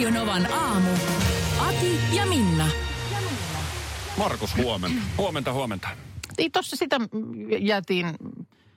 [0.00, 0.90] Radionovan aamu.
[1.60, 2.64] Ati ja Minna.
[4.18, 5.02] Markus, huomenta.
[5.18, 5.88] Huomenta, huomenta.
[6.38, 6.96] Niin tuossa sitä
[7.60, 8.06] jäätiin,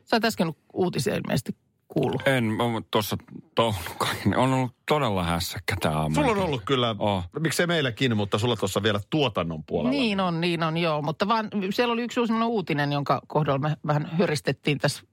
[0.03, 1.55] sä et äsken uutisia ilmeisesti
[1.87, 2.27] kuullut.
[2.27, 2.45] En,
[2.91, 3.17] tuossa
[3.55, 4.37] tounukainen.
[4.37, 6.15] On ollut todella hässäkkä tämä aamu.
[6.15, 7.23] Sulla on ollut kyllä, Oh.
[7.39, 9.91] miksei meilläkin, mutta sulla tuossa vielä tuotannon puolella.
[9.91, 11.01] Niin on, niin on, joo.
[11.01, 15.03] Mutta vaan siellä oli yksi uusi uutinen, jonka kohdalla me vähän höristettiin tässä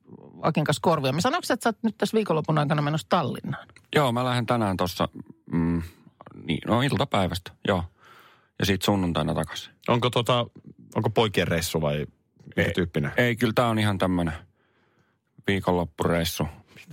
[0.42, 1.12] Akin kanssa korvia.
[1.12, 3.66] Me sanoiko, että sä oot nyt tässä viikonlopun aikana menossa Tallinnaan?
[3.96, 5.08] Joo, mä lähden tänään tuossa,
[6.44, 7.84] niin, no iltapäivästä, joo.
[8.58, 9.72] Ja sitten sunnuntaina takaisin.
[9.88, 10.46] Onko, tota,
[10.94, 12.06] onko poikien reissu vai
[12.46, 12.72] mikä Ei.
[12.72, 13.12] tyyppinen?
[13.16, 14.34] Ei, kyllä tämä on ihan tämmöinen
[15.46, 16.46] viikonloppureissu.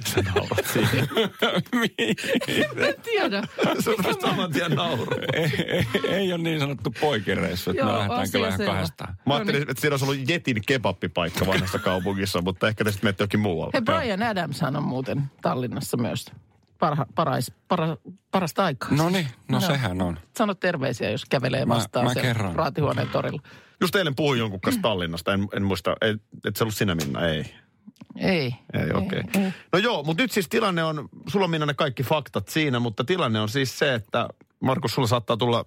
[0.06, 1.08] Sä naurat siihen.
[2.88, 3.44] En tiedä.
[3.80, 5.06] Se on vasta saman tien nauru.
[5.34, 9.18] ei, ei, ei ole niin sanottu poikireissu, että me Joo, lähdetään asia kyllä ihan kahdestaan.
[9.26, 13.24] Mä ajattelin, että siinä olisi ollut Jetin kebappipaikka vanhassa kaupungissa, mutta ehkä te sitten menette
[13.24, 13.72] jokin muualle.
[13.74, 16.26] Hei, Brian Adamshan on muuten Tallinnassa myös
[16.80, 17.98] parha, parais, para,
[18.32, 18.90] parasta aikaa.
[18.92, 19.68] No niin, no Joo.
[19.68, 20.20] sehän on.
[20.38, 22.56] Sano terveisiä, jos kävelee Mä- vastaan mä siellä kerron.
[22.56, 23.42] Raatihuoneen torilla.
[23.82, 27.28] Just eilen puhuin jonkun kanssa Tallinnasta, en, en muista, ei, et se ollut sinä Minna,
[27.28, 27.54] ei.
[28.16, 28.56] Ei.
[28.74, 29.20] Ei, okei.
[29.20, 29.52] Okay.
[29.74, 33.04] No joo, mutta nyt siis tilanne on, sulla on Minna ne kaikki faktat siinä, mutta
[33.04, 34.28] tilanne on siis se, että
[34.60, 35.66] Markus, sulla saattaa tulla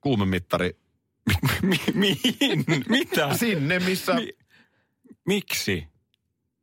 [0.00, 0.76] kuumemittari
[1.62, 2.64] Mi- mihin?
[2.88, 3.34] Mitä?
[3.36, 4.32] sinne, missä Mi-
[5.26, 5.88] Miksi?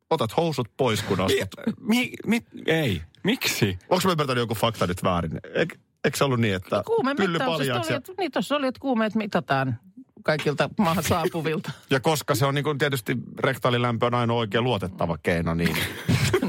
[0.09, 1.49] otat housut pois, kun astut.
[1.79, 3.01] Mi, mi, ei.
[3.28, 3.80] Miksi?
[3.89, 5.39] Onko mä ymmärtänyt joku fakta nyt väärin?
[5.53, 5.73] Eik,
[6.06, 8.80] eikö se ollut niin, että Kuume pylly paljaaksi oli, ja, että, niin tuossa oli, että
[8.80, 9.80] kuumeet mitataan
[10.23, 11.72] kaikilta maahan saapuvilta.
[11.89, 15.77] ja koska se on niin kuin tietysti rektaalilämpö on ainoa oikein luotettava keino, niin...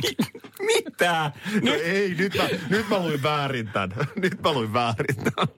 [0.75, 1.33] Mitä?
[1.63, 3.91] No ei, nyt mä, nyt mä luin väärin tämän.
[4.23, 5.49] Nyt mä luin väärin tämän.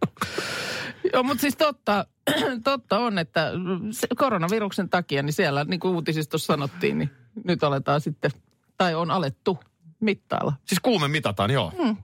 [1.13, 2.07] Joo, mutta siis totta,
[2.65, 3.53] totta on, että
[3.91, 7.11] se koronaviruksen takia, niin siellä, niin kuin uutisissa sanottiin, niin
[7.45, 8.31] nyt aletaan sitten,
[8.77, 9.59] tai on alettu
[10.01, 10.53] mittailla.
[10.67, 11.73] Siis kuume mitataan, joo.
[11.83, 11.97] Hmm.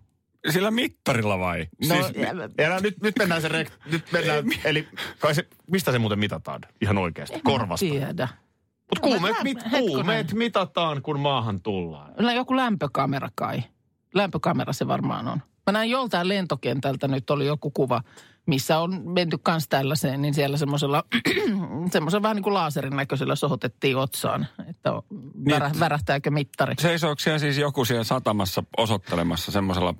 [0.50, 1.66] Sillä mittarilla vai?
[1.88, 5.92] No, siis, ja- ja nyt, nyt mennään se rek, nyt mennään, eli kai se, mistä
[5.92, 7.40] se muuten mitataan ihan oikeasti?
[7.44, 7.86] Korvasta.
[7.86, 8.28] Tiedä.
[8.78, 12.34] Mutta kuumeet, mit, kuumeet mitataan, kun maahan tullaan.
[12.34, 13.62] Joku lämpökamera kai.
[14.14, 15.42] Lämpökamera se varmaan on.
[15.66, 18.02] Mä näin joltain lentokentältä nyt oli joku kuva,
[18.46, 21.04] missä on menty kans tällaiseen, niin siellä semmoisella,
[21.92, 24.90] semmoisella vähän niin kuin laaserin näköisellä sohotettiin otsaan, että
[25.50, 26.74] värä, värähtääkö mittari.
[26.78, 29.94] Seisooko siellä siis joku siellä satamassa osoittelemassa semmoisella...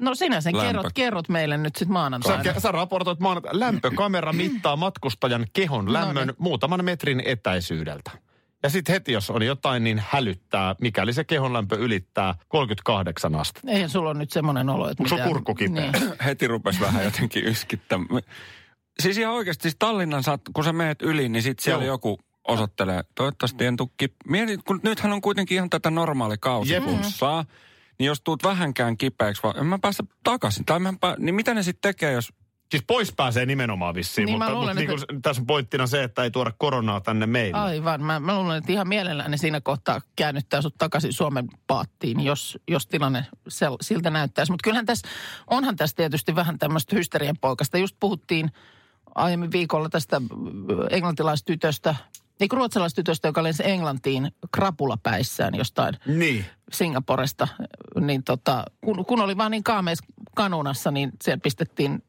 [0.00, 0.66] No sinä sen Lämpö.
[0.66, 2.60] kerrot, kerrot meille nyt sitten Sä, maanantaina.
[2.60, 3.60] sä raportoit maanantaina.
[3.60, 6.36] Lämpökamera mittaa matkustajan kehon lämmön No niin.
[6.38, 8.10] muutaman metrin etäisyydeltä.
[8.62, 13.70] Ja sitten heti, jos on jotain, niin hälyttää, mikäli se kehon lämpö ylittää 38 astetta.
[13.70, 15.08] Eihän sulla on nyt semmoinen olo, että...
[15.08, 15.90] Sun mitään- kurkku kipeä?
[15.92, 16.12] Niin.
[16.24, 18.22] Heti rupesi vähän jotenkin yskittämään.
[19.00, 21.94] Siis ihan oikeasti, siis Tallinnan, saat, kun sä meet yli, niin sitten siellä Joo.
[21.94, 22.18] joku
[22.48, 24.12] osoittelee, toivottavasti en tukki.
[24.28, 27.44] Mietit, kun nythän on kuitenkin ihan tätä normaali kausiflunssaa,
[27.98, 30.64] niin jos tuut vähänkään kipeäksi, vaan en mä päästä takaisin.
[30.64, 32.32] Tai mä en pää, niin mitä ne sitten tekee, jos...
[32.70, 35.86] Siis pois pääsee nimenomaan vissiin, Niin mutta, mutta luulen, niin että- kuin, tässä on pointtina
[35.86, 37.58] se, että ei tuoda koronaa tänne meille.
[37.58, 38.02] Aivan.
[38.02, 42.58] Mä, mä luulen, että ihan mielellään ne siinä kohtaa käännyttää sut takaisin Suomen paattiin, jos,
[42.68, 44.52] jos tilanne sel, siltä näyttäisi.
[44.52, 45.08] Mutta kyllähän tässä,
[45.50, 47.78] onhan tässä tietysti vähän tämmöistä hysterian poikasta.
[47.78, 48.50] Just puhuttiin
[49.14, 51.94] aiemmin viikolla tästä ö, englantilaistytöstä,
[52.40, 56.44] niin kuin ruotsalaistytöstä, joka lensi Englantiin krapulapäissään jostain Niin.
[56.72, 57.48] Singaporesta.
[58.00, 59.98] Niin tota, kun, kun oli vaan niin kaameis
[60.34, 62.02] kanunassa, niin siellä pistettiin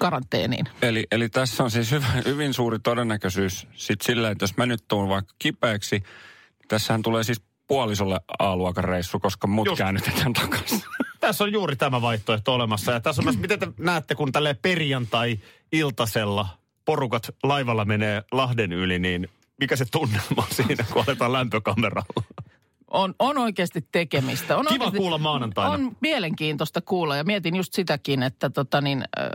[0.00, 0.66] karanteeniin.
[0.82, 4.84] Eli, eli tässä on siis hyvä, hyvin suuri todennäköisyys sitten silleen, että jos mä nyt
[4.88, 9.78] tuun vaikka kipeäksi, niin tässähän tulee siis puolisolle A-luokan reissu, koska mut Just.
[9.78, 10.82] käännytetään takaisin.
[11.20, 12.92] Tässä on juuri tämä vaihtoehto olemassa.
[12.92, 16.48] Ja tässä on myös, miten te näette, kun tälle perjantai-iltasella
[16.84, 19.28] porukat laivalla menee Lahden yli, niin
[19.60, 22.22] mikä se tunnelma on siinä, kun aletaan lämpökameralla?
[22.90, 24.56] On, on oikeasti tekemistä.
[24.56, 25.70] On Kiva oikeasti, kuulla maanantaina.
[25.70, 29.26] On mielenkiintoista kuulla ja mietin just sitäkin, että tota niin, äh,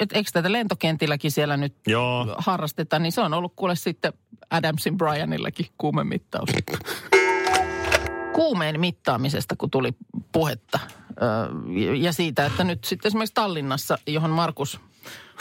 [0.00, 2.34] et, eikö tätä lentokentilläkin siellä nyt Joo.
[2.38, 4.12] harrastetaan, niin se on ollut kuule sitten
[4.50, 6.50] Adamsin Brianillakin kuumemittaus.
[8.32, 9.92] Kuumeen mittaamisesta, kun tuli
[10.32, 10.78] puhetta
[12.00, 14.80] ja siitä, että nyt sitten esimerkiksi Tallinnassa, johon Markus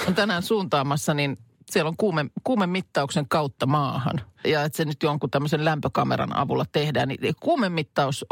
[0.08, 1.38] on tänään suuntaamassa, niin
[1.72, 4.22] siellä on kuume, kuumemittauksen kautta maahan.
[4.46, 7.08] Ja että se nyt jonkun tämmöisen lämpökameran avulla tehdään.
[7.08, 8.26] Niin kuumemittaus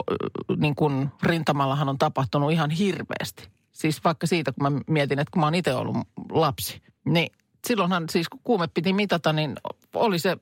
[0.58, 3.50] niin kuin rintamallahan on tapahtunut ihan hirveästi.
[3.72, 5.98] siis vaikka siitä, kun mä mietin, että kun mä oon itse ollut
[6.32, 7.32] lapsi, niin
[7.68, 9.56] silloinhan siis kun kuume piti mitata, niin
[9.94, 10.38] oli se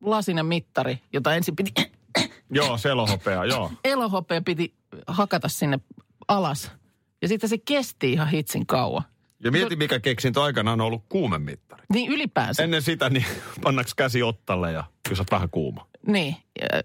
[0.00, 1.72] lasinen mittari, jota ensin piti,
[2.50, 3.72] Joo, selohopea, joo.
[3.84, 4.74] elohopea piti
[5.06, 5.80] hakata sinne
[6.28, 6.72] alas.
[7.22, 9.02] Ja sitten se kesti ihan hitsin kauan.
[9.44, 11.82] Ja mieti, mikä keksintö aikanaan on ollut kuumemittari.
[11.92, 12.62] Niin ylipäänsä.
[12.62, 13.24] Ennen sitä, niin
[13.64, 14.84] pannaks käsi ottalle ja
[15.14, 15.86] sä oot vähän kuuma.
[16.06, 16.36] Niin.
[16.60, 16.82] Ja,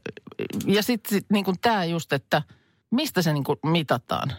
[0.65, 2.41] ja sitten sit, niin kuin tämä just, että
[2.91, 4.33] mistä se niin kuin mitataan.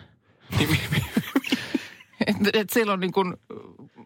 [2.26, 3.36] et, et silloin niin kuin,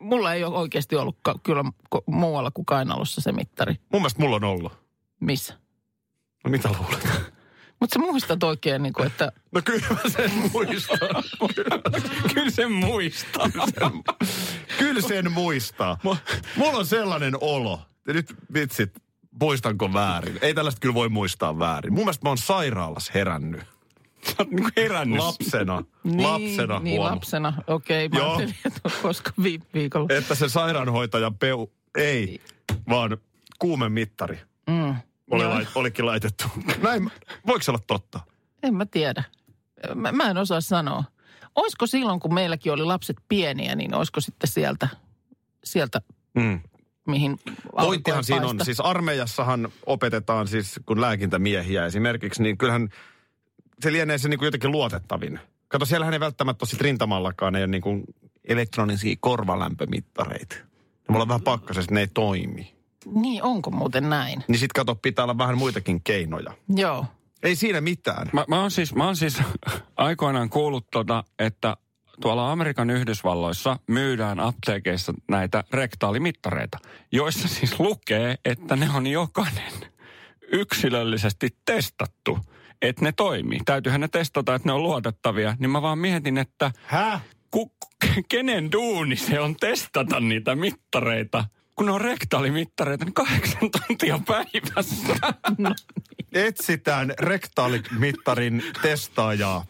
[0.01, 1.65] mulla ei ole oikeasti ollut ka, kyllä
[2.07, 3.75] muualla kuin kainalossa se mittari.
[3.93, 4.73] Mun mielestä mulla on ollut.
[5.21, 5.55] Missä?
[6.45, 7.30] No mitä luulet?
[7.81, 10.99] Mutta sä muistat oikein, niin kuin, että No kyllä mä sen muistan.
[12.35, 13.47] Kyllä sen muistaa.
[14.79, 15.99] kyllä sen muistaa.
[16.57, 17.81] Mulla on sellainen olo.
[18.07, 18.91] Ja nyt vitsit,
[19.43, 20.39] muistanko väärin?
[20.43, 21.93] Ei tällaista kyllä voi muistaa väärin.
[21.93, 23.61] Mun mielestä mä oon sairaalassa herännyt.
[24.27, 25.19] Sä oot niinku herännyt.
[25.19, 25.83] Lapsena.
[26.05, 27.13] niin, lapsena niin huom.
[27.13, 27.53] lapsena.
[27.67, 28.29] Okei, okay, mä Joo.
[28.37, 30.07] ajattelin, että koska vi- viikolla.
[30.19, 31.67] Että se sairaanhoitajan peu...
[31.97, 32.41] Ei,
[32.89, 33.19] vaan
[33.59, 34.95] kuumemittari Mm.
[35.31, 36.45] Oli lait, olikin laitettu.
[36.83, 37.11] Näin,
[37.47, 38.21] voiko se olla totta?
[38.63, 39.25] En mä tiedä.
[39.95, 41.05] Mä, mä en osaa sanoa.
[41.55, 44.89] Olisiko silloin, kun meilläkin oli lapset pieniä, niin olisiko sitten sieltä,
[45.65, 46.01] sieltä
[46.35, 46.61] Mm.
[47.07, 47.39] mihin
[47.77, 52.89] Pointtihan siinä on, siis armeijassahan opetetaan siis, kun lääkintämiehiä esimerkiksi, niin kyllähän
[53.81, 55.41] se lienee se niin kuin jotenkin luotettavin.
[55.69, 58.05] Kato, siellähän ei välttämättä ole rintamallakaan, ei ole niin kuin
[58.45, 60.55] elektronisia korvalämpömittareita.
[60.57, 60.65] Ne
[61.09, 62.75] voi olla vähän pakkasessa, ne ei toimi.
[63.07, 64.45] Niin, onko muuten näin?
[64.49, 66.55] Niin sit kato, pitää olla vähän muitakin keinoja.
[66.77, 67.07] Joo.
[67.43, 68.31] Ei siinä mitään.
[68.33, 69.39] Mä, mä, oon siis, mä oon siis
[69.97, 71.77] aikoinaan kuullut tota, että
[72.21, 76.79] tuolla Amerikan Yhdysvalloissa myydään apteekeissa näitä rektaalimittareita,
[77.13, 79.73] joissa siis lukee, että ne on jokainen
[80.53, 82.39] yksilöllisesti testattu,
[82.83, 83.61] että ne toimii.
[83.65, 85.57] Täytyyhän ne testata, että ne on luotettavia.
[85.59, 87.23] Niin mä vaan mietin, että Häh?
[87.51, 87.73] ku,
[88.31, 91.45] kenen duuni se on testata niitä mittareita.
[91.81, 95.15] Kun ne on rektaalimittareita, niin kahdeksan tuntia päivässä.
[96.33, 99.65] Etsitään rektaalimittarin testaajaa.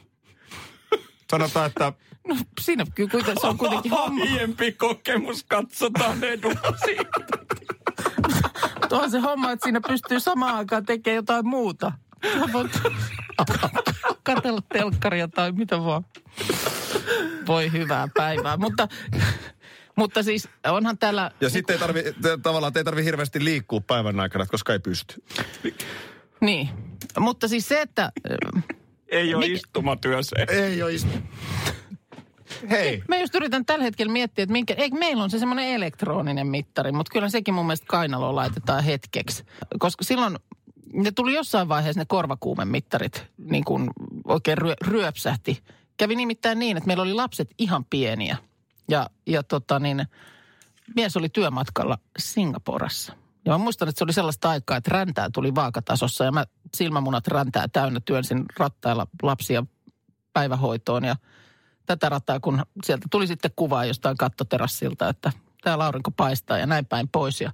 [1.30, 1.92] Sanotaan, että
[2.28, 4.22] No siinä kyllä kuiten, se on kuitenkin homma.
[4.22, 6.96] Aiempi kokemus, katsotaan eduksi.
[8.88, 11.92] Tuohan se homma, että siinä pystyy samaan aikaan tekemään jotain muuta.
[12.22, 12.80] Sä voit
[14.22, 16.04] katsella telkkaria tai mitä vaan.
[17.46, 18.56] Voi hyvää päivää.
[18.56, 18.88] Mutta,
[20.00, 21.30] mutta siis onhan täällä...
[21.40, 24.78] Ja sitten ei tarvi, te- tavallaan että ei tarvi hirveästi liikkua päivän aikana, koska ei
[24.78, 25.22] pysty.
[26.40, 26.68] Niin.
[27.18, 28.12] Mutta siis se, että...
[29.08, 30.36] Ei ole Mik- istumatyö se.
[30.48, 31.18] Ei ole istu.
[32.70, 33.02] Hei.
[33.08, 36.92] Mä just yritän tällä hetkellä miettiä, että minkä, eikö meillä on se semmoinen elektroninen mittari,
[36.92, 39.44] mutta kyllä sekin mun mielestä kainaloon laitetaan hetkeksi.
[39.78, 40.38] Koska silloin
[40.92, 43.90] ne tuli jossain vaiheessa ne korvakuumemittarit niin kuin
[44.24, 45.62] oikein ryö, ryöpsähti.
[45.96, 48.36] Kävi nimittäin niin, että meillä oli lapset ihan pieniä
[48.90, 50.06] ja, ja tota niin,
[50.96, 53.12] mies oli työmatkalla Singaporessa.
[53.44, 56.44] Ja mä muistan, että se oli sellaista aikaa, että räntää tuli vaakatasossa ja mä
[56.76, 59.64] silmämunat räntää täynnä työnsin rattailla lapsia
[60.32, 61.16] päivähoitoon ja
[61.86, 65.32] tätä rataa, kun sieltä tuli sitten kuvaa jostain kattoterassilta, että
[65.62, 67.40] täällä aurinko paistaa ja näin päin pois.
[67.40, 67.52] Ja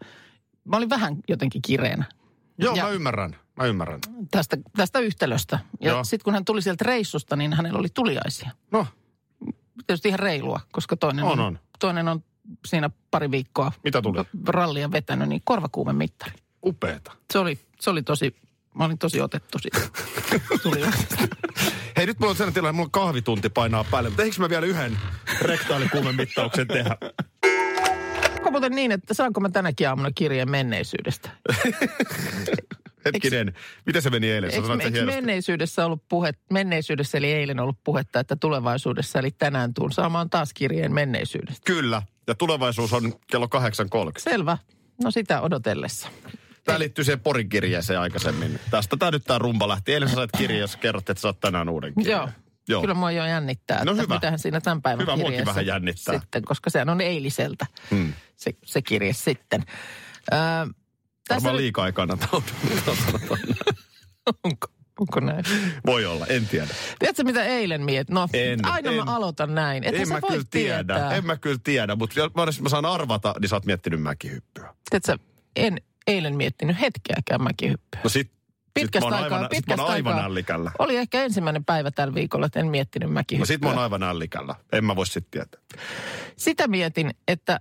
[0.64, 2.04] mä olin vähän jotenkin kireenä
[2.58, 3.36] Joo, Ja- mä ymmärrän.
[3.56, 4.00] Mä ymmärrän.
[4.30, 5.58] tästä, tästä yhtälöstä.
[5.80, 8.50] Ja sitten kun hän tuli sieltä reissusta, niin hänellä oli tuliaisia.
[8.70, 8.86] No,
[9.86, 11.58] Tietysti ihan reilua, koska toinen On, on.
[11.78, 12.24] toinen on
[12.66, 14.18] siinä pari viikkoa Mitä tuli?
[14.48, 16.32] rallia vetänyt, niin korvakuume mittari.
[16.66, 17.12] upeeta.
[17.32, 18.36] Se oli, se oli tosi,
[18.74, 19.80] mä olin tosi otettu siitä.
[20.62, 21.16] tuliaisista.
[21.96, 24.08] Hei, nyt mulla on sellainen tilanne, mulla on kahvitunti painaa päälle.
[24.10, 24.98] Mutta eikö mä vielä yhden
[25.40, 26.96] rektaalikuumen mittauksen tehdä?
[28.36, 31.30] Onko muuten niin, että saanko mä tänäkin aamuna kirjeen menneisyydestä?
[33.14, 33.54] Hetkinen,
[33.86, 34.50] miten se meni eilen?
[34.50, 39.92] Eikö, eikö menneisyydessä ollut puhe, menneisyydessä eli eilen ollut puhetta, että tulevaisuudessa eli tänään tuun
[39.92, 41.62] saamaan taas kirjeen menneisyydestä?
[41.66, 44.12] Kyllä, ja tulevaisuus on kello 8.30.
[44.18, 44.58] Selvä.
[45.04, 46.08] No sitä odotellessa.
[46.64, 48.60] Tämä liittyy siihen Porin kirjeeseen aikaisemmin.
[48.70, 49.92] Tästä tämä nyt tämä rumba lähti.
[49.94, 52.18] Eilen sä sait kirje, jos kerrot, että saat tänään uuden kirjeen.
[52.18, 52.28] Joo.
[52.68, 52.80] Joo.
[52.80, 54.14] Kyllä mua jo jännittää, No että hyvä.
[54.14, 56.18] mitähän siinä tämän päivän Hyvä, kirjeessä vähän jännittää.
[56.20, 58.12] Sitten, koska sehän on eiliseltä Hmm.
[58.36, 59.64] se, se kirje sitten.
[60.32, 60.38] Öö,
[61.28, 62.28] tässä Varmaan liikaa ei kannata
[64.44, 64.66] onko,
[65.00, 65.44] onko näin?
[65.86, 66.66] Voi olla, en tiedä.
[66.98, 68.10] Tiedätkö mitä eilen miet?
[68.10, 68.96] No, En, aina en.
[68.96, 69.84] mä aloitan näin.
[69.84, 70.94] Että en sä mä voit kyllä tiedä.
[70.94, 71.14] tietää.
[71.14, 74.74] En mä kyllä tiedä, mutta jos mä saan arvata, niin sä oot miettinyt mäkihyppyä.
[74.90, 75.18] Tiedätkö,
[75.56, 78.00] en eilen miettinyt hetkeäkään mäkihyppyä.
[78.04, 78.30] No sit,
[78.74, 80.26] Pitkästä sit aikaa, aivan, sit mä pitkästä oon aivan aikaa.
[80.26, 80.70] ällikällä.
[80.78, 83.46] Oli ehkä ensimmäinen päivä tällä viikolla, että en miettinyt No mäkihyppyä.
[83.46, 84.54] sit mä oon aivan ällikällä.
[84.72, 85.60] En mä voi sit tietää.
[86.36, 87.60] Sitä mietin, että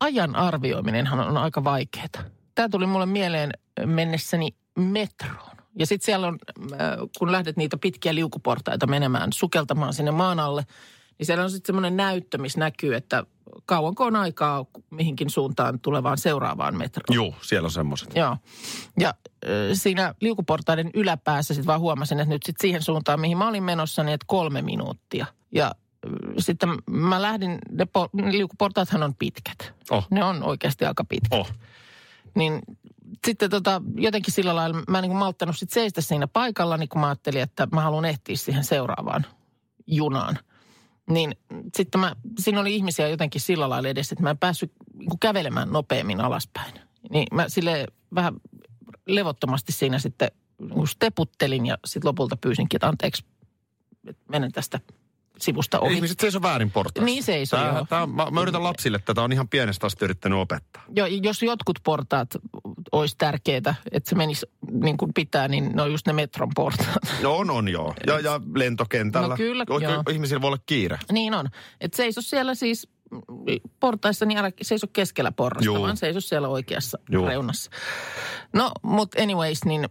[0.00, 2.06] ajan arvioiminenhan on aika vaikeaa.
[2.54, 3.50] Tämä tuli mulle mieleen
[3.86, 5.56] mennessäni metroon.
[5.78, 6.38] Ja sitten siellä on,
[6.72, 6.78] äh,
[7.18, 10.66] kun lähdet niitä pitkiä liukuportaita menemään, sukeltamaan sinne maan alle,
[11.18, 13.24] Niin siellä on sitten semmoinen näyttö, missä näkyy, että
[13.66, 17.14] kauanko on aikaa mihinkin suuntaan tulevaan seuraavaan metroon.
[17.14, 18.16] Juu, siellä on semmoiset.
[18.16, 18.36] Joo.
[18.98, 23.48] Ja äh, siinä liukuportaiden yläpäässä sitten vaan huomasin, että nyt sitten siihen suuntaan, mihin mä
[23.48, 25.26] olin menossa, niin että kolme minuuttia.
[25.52, 29.74] Ja äh, sitten mä lähdin, ne po- liukuportaathan on pitkät.
[29.90, 30.06] Oh.
[30.10, 31.38] Ne on oikeasti aika pitkät.
[31.40, 31.50] Oh.
[32.34, 32.60] Niin
[33.26, 37.00] sitten tota, jotenkin sillä lailla mä en niin malttanut sit seistä siinä paikalla, niin kun
[37.00, 39.26] mä ajattelin, että mä haluan ehtiä siihen seuraavaan
[39.86, 40.38] junaan.
[41.10, 41.36] Niin
[41.76, 45.72] sitten mä, siinä oli ihmisiä jotenkin sillä lailla edessä, että mä en päässyt niin kävelemään
[45.72, 46.74] nopeammin alaspäin.
[47.10, 48.34] Niin mä sille vähän
[49.06, 53.24] levottomasti siinä sitten niin steputtelin ja sitten lopulta pyysinkin, että anteeksi,
[54.06, 54.80] että menen tästä
[55.38, 55.94] sivusta ohi.
[55.94, 57.04] Ihmiset seisoo väärin portaissa.
[57.04, 57.86] Niin seisoo, Tää, joo.
[57.88, 60.82] tää, mä, mä yritän lapsille tätä, on ihan pienestä asti yrittänyt opettaa.
[60.96, 62.28] Jo, jos jotkut portaat
[62.92, 66.96] olisi tärkeitä, että se menisi niin kuin pitää, niin ne on just ne metron portaat.
[67.22, 67.94] No on, on joo.
[68.06, 69.28] Ja, ja lentokentällä.
[69.28, 70.02] No kyllä, Oikein joo.
[70.12, 70.98] Ihmisillä voi olla kiire.
[71.12, 71.48] niin on.
[71.80, 72.88] Että seiso siellä siis
[73.80, 75.82] portaissa, niin älä seiso keskellä porrasta, Juu.
[75.82, 77.26] vaan seiso siellä oikeassa Juu.
[77.26, 77.70] reunassa.
[78.52, 79.88] No, mutta anyways, niin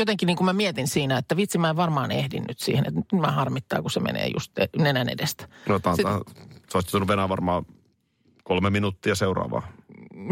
[0.00, 3.00] jotenkin niin kuin mä mietin siinä, että vitsi mä en varmaan ehdin nyt siihen, että
[3.00, 5.48] nyt mä harmittaa, kun se menee just nenän edestä.
[5.68, 6.20] No, tää, Sit- tää,
[6.72, 7.66] sä olisit venää varmaan
[8.44, 9.68] kolme minuuttia seuraavaa.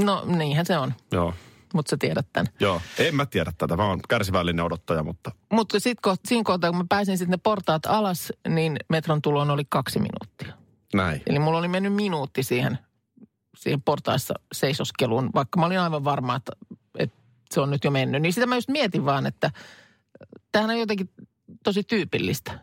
[0.04, 1.34] No niinhän se on, Joo.
[1.74, 2.46] mutta sä tiedät tämän.
[2.60, 2.80] Joo.
[2.98, 3.76] En mä tiedä tätä.
[3.76, 7.86] Mä oon kärsivällinen odottaja, mutta Mutta sitten siinä kohtaa, kun mä pääsin sitten ne portaat
[7.86, 10.54] alas, niin metron tuloon oli kaksi minuuttia.
[10.94, 11.22] näin.
[11.26, 12.78] Eli mulla oli mennyt minuutti siihen,
[13.56, 16.52] siihen portaissa seisoskeluun, vaikka mä olin aivan varma, että,
[16.98, 17.17] että
[17.54, 18.22] se on nyt jo mennyt.
[18.22, 19.50] Niin sitä mä just mietin vaan, että
[20.52, 21.10] tämähän on jotenkin
[21.64, 22.58] tosi tyypillistä.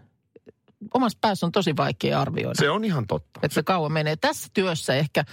[0.94, 3.40] Omassa päässä on tosi vaikea arvioida, Se on ihan totta.
[3.44, 4.16] että se kauan menee.
[4.16, 5.26] Tässä työssä ehkä,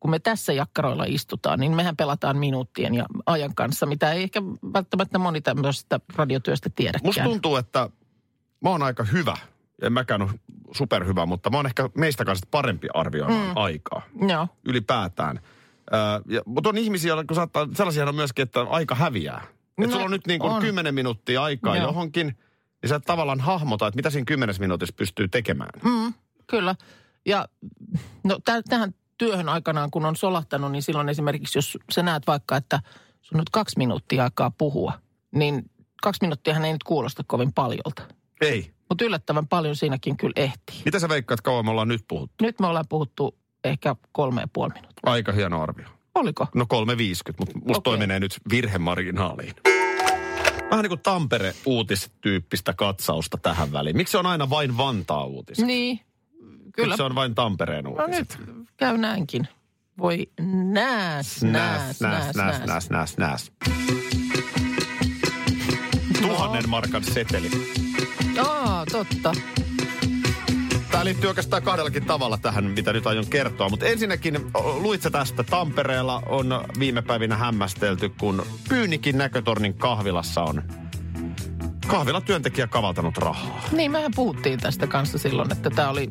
[0.00, 4.42] kun me tässä jakkaroilla istutaan, niin mehän pelataan minuuttien ja ajan kanssa, mitä ei ehkä
[4.72, 7.06] välttämättä moni tämmöisestä radiotyöstä tiedäkään.
[7.06, 7.90] Musta tuntuu, että
[8.60, 9.36] mä oon aika hyvä.
[9.82, 10.30] En mäkään ole
[10.72, 13.52] superhyvä, mutta mä oon ehkä meistä kanssa parempi arvioimaan mm.
[13.56, 14.48] aikaa Joo.
[14.64, 15.40] ylipäätään.
[15.94, 19.40] Öö, ja, mutta on ihmisiä, kun saattaa, sellaisia on myöskin, että aika häviää.
[19.44, 20.62] Että No, sulla on nyt niin kuin on.
[20.62, 21.86] 10 minuuttia aikaa Joo.
[21.86, 22.26] johonkin,
[22.82, 25.70] niin sä et tavallaan hahmota, että mitä siinä 10 minuutissa pystyy tekemään.
[25.84, 26.14] Mm,
[26.46, 26.74] kyllä.
[27.26, 27.48] Ja
[28.24, 32.56] no täh- tähän työhön aikanaan, kun on solahtanut, niin silloin esimerkiksi, jos sä näet vaikka,
[32.56, 32.80] että
[33.22, 34.92] sun on nyt kaksi minuuttia aikaa puhua,
[35.34, 35.70] niin
[36.02, 38.02] kaksi minuuttiahan ei nyt kuulosta kovin paljolta.
[38.40, 38.70] Ei.
[38.88, 40.82] Mutta yllättävän paljon siinäkin kyllä ehtii.
[40.84, 42.44] Mitä sä veikkaat, kauan me ollaan nyt puhuttu?
[42.44, 45.00] Nyt me ollaan puhuttu ehkä kolme ja puoli minuuttia.
[45.12, 45.86] Aika hieno arvio.
[46.14, 46.46] Oliko?
[46.54, 47.98] No 3,50, mutta musta toi Okei.
[47.98, 49.54] menee nyt virhemarginaaliin.
[50.70, 53.96] Vähän niin kuin Tampere-uutistyyppistä katsausta tähän väliin.
[53.96, 55.66] Miksi se on aina vain Vantaa-uutiset?
[55.66, 56.00] Niin,
[56.40, 56.96] Miksi kyllä.
[56.96, 58.38] se on vain Tampereen No uutiset?
[58.46, 59.48] nyt käy näinkin.
[59.98, 60.30] Voi
[60.72, 62.66] nääs, nääs, nääs, nääs.
[62.66, 63.52] nääs, nääs, nääs.
[66.22, 67.50] Tuhannen markan seteli.
[68.46, 69.32] Aa, totta.
[70.98, 73.68] Tämä liittyy oikeastaan kahdellakin tavalla tähän, mitä nyt aion kertoa.
[73.68, 80.42] Mutta ensinnäkin, o, luit sä tästä, Tampereella on viime päivinä hämmästelty, kun Pyynikin näkötornin kahvilassa
[80.42, 80.62] on
[81.86, 83.60] kahvilatyöntekijä kavaltanut rahaa.
[83.72, 86.10] Niin, mehän puhuttiin tästä kanssa silloin, että tämä oli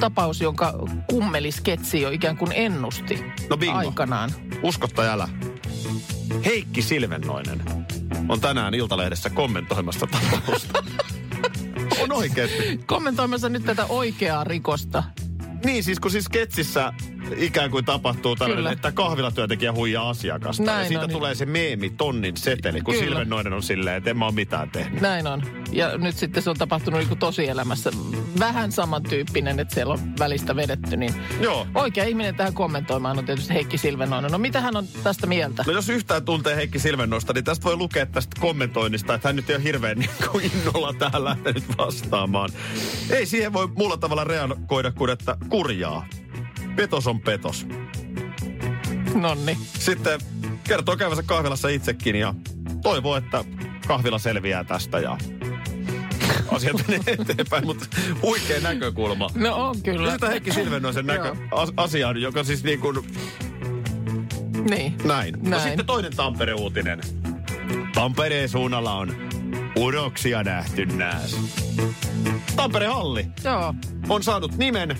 [0.00, 0.74] tapaus, jonka
[1.10, 3.78] kummelisketsi jo ikään kuin ennusti No bingo.
[3.78, 4.30] aikanaan.
[4.62, 5.28] Usko tai älä.
[6.44, 7.62] Heikki Silvennoinen
[8.28, 10.84] on tänään Iltalehdessä kommentoimassa tapausta.
[12.12, 12.80] on oikeasti.
[12.86, 15.02] Kommentoimassa nyt tätä oikeaa rikosta.
[15.64, 16.92] Niin siis kun siis sketsissä
[17.36, 18.72] ikään kuin tapahtuu tällainen, Kyllä.
[18.72, 20.62] että kahvilatyöntekijä huijaa asiakasta.
[20.62, 21.10] Näin ja siitä on.
[21.10, 23.06] tulee se meemi, tonnin seteli, kun Kyllä.
[23.06, 25.00] Silvennoinen on silleen, että en mä ole mitään tehnyt.
[25.00, 25.42] Näin on.
[25.72, 27.90] Ja nyt sitten se on tapahtunut niin tosielämässä.
[28.38, 30.96] Vähän samantyyppinen, että siellä on välistä vedetty.
[30.96, 31.66] Niin Joo.
[31.74, 34.32] oikea ihminen tähän kommentoimaan on tietysti Heikki Silvenoinen.
[34.32, 35.64] No mitä hän on tästä mieltä?
[35.66, 39.50] No jos yhtään tuntee Heikki Silvennoista, niin tästä voi lukea tästä kommentoinnista, että hän nyt
[39.50, 42.50] ei ole hirveän niin kuin innolla tähän lähtenyt vastaamaan.
[43.10, 46.06] Ei siihen voi muulla tavalla reagoida kuin, että kurjaa.
[46.76, 47.66] Petos on petos.
[49.14, 49.58] Nonni.
[49.78, 50.20] Sitten
[50.64, 52.34] kertoo käyvänsä kahvilassa itsekin ja
[52.82, 53.44] toivoo, että
[53.86, 55.18] kahvila selviää tästä ja
[56.50, 57.86] asiat menee eteenpäin, mutta
[58.22, 59.30] huikea näkökulma.
[59.34, 60.06] No on kyllä.
[60.06, 62.96] Kysytään Heikki Silvennoisen näkö, as, asiaan, joka siis niin kuin
[64.70, 64.94] Niin.
[65.04, 65.34] näin.
[65.42, 65.62] No Näin.
[65.62, 67.00] sitten toinen Tampere-uutinen.
[67.94, 69.16] Tampereen suunnalla on
[69.76, 71.36] uroksia nähty nääs.
[72.56, 73.74] Tampere Halli Joo.
[74.08, 74.98] on saanut nimen.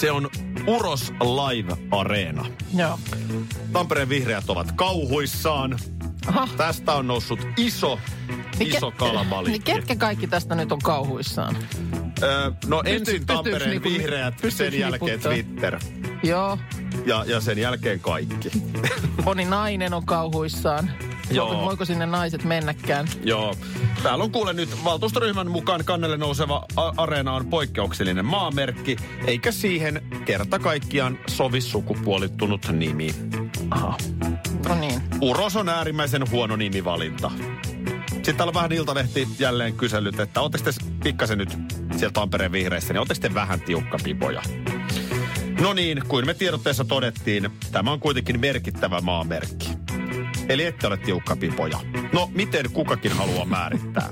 [0.00, 0.30] Se on
[0.66, 2.46] Uros Live Arena.
[2.76, 2.98] Joo.
[3.72, 5.78] Tampereen vihreät ovat kauhuissaan.
[6.26, 6.48] Aha.
[6.56, 7.98] Tästä on noussut iso,
[8.58, 9.50] Niin iso ket- kalabalikki.
[9.50, 11.56] Niin ketkä kaikki tästä nyt on kauhuissaan?
[12.22, 15.32] Öö, no Pysty- ensin Tampereen niinku- vihreät, sen jälkeen niputtaa?
[15.32, 15.78] Twitter
[16.22, 16.58] Joo.
[17.06, 18.50] ja, ja sen jälkeen kaikki.
[19.24, 20.90] Moni nainen on kauhuissaan.
[21.30, 21.64] Joo.
[21.64, 23.06] Voiko, sinne naiset mennäkään?
[23.24, 23.54] Joo.
[24.02, 30.02] Täällä on kuule nyt valtuustoryhmän mukaan kannelle nouseva a- areena on poikkeuksellinen maamerkki, eikä siihen
[30.24, 33.14] kerta kaikkiaan sovi sukupuolittunut nimi.
[33.70, 33.98] Aha.
[34.68, 35.02] No niin.
[35.20, 37.30] Uros on äärimmäisen huono nimivalinta.
[38.12, 40.70] Sitten täällä on vähän Iltalehti jälleen kysellyt, että ootteko te
[41.04, 41.58] pikkasen nyt
[41.96, 44.42] sieltä Tampereen vihreissä, niin ootteko te vähän tiukkapipoja?
[45.60, 49.68] No niin, kuin me tiedotteessa todettiin, tämä on kuitenkin merkittävä maamerkki.
[50.48, 51.80] Eli ette ole tiukkapipoja.
[52.12, 54.08] No, miten kukakin haluaa määrittää?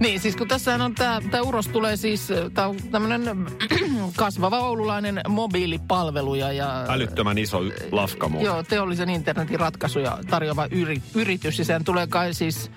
[0.00, 3.46] Niin, siis kun tässä on tämä, tämä Uros tulee siis, tämä on tämmöinen
[4.16, 7.60] kasvava oululainen mobiilipalvelu ja, Älyttömän iso
[7.92, 8.46] lafka muuten.
[8.46, 11.58] Joo, teollisen internetin ratkaisuja tarjoava yri, yritys.
[11.58, 12.70] Ja sehän tulee kai siis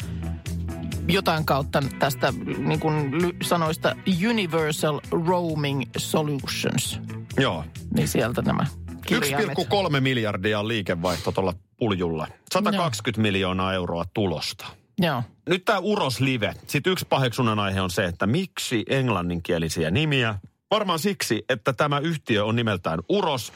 [1.07, 3.11] jotain kautta tästä niin kuin
[3.41, 3.95] sanoista
[4.29, 6.99] Universal Roaming Solutions.
[7.37, 7.65] Joo.
[7.93, 8.65] Niin sieltä nämä.
[9.11, 12.27] 1,3 miljardia liikevaihto tuolla puljulla.
[12.53, 14.65] 120 miljoonaa euroa tulosta.
[15.01, 15.23] Joo.
[15.49, 16.53] Nyt tämä Uros Live.
[16.67, 20.35] Sitten yksi paheksunnan aihe on se, että miksi englanninkielisiä nimiä?
[20.71, 23.53] Varmaan siksi, että tämä yhtiö on nimeltään Uros.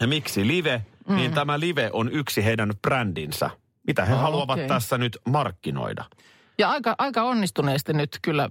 [0.00, 0.82] Ja miksi Live?
[1.08, 1.16] Mm.
[1.16, 3.50] Niin tämä Live on yksi heidän brändinsä.
[3.86, 4.68] Mitä he Oh, haluavat okei.
[4.68, 6.04] tässä nyt markkinoida?
[6.58, 8.50] Ja aika, aika onnistuneesti nyt kyllä